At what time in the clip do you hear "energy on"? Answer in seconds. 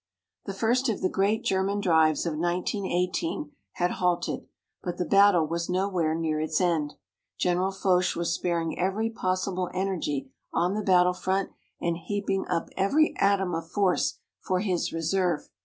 9.75-10.73